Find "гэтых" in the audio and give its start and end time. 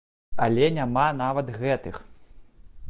1.61-1.95